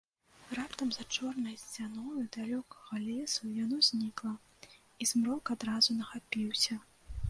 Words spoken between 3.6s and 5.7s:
яно знікла, і змрок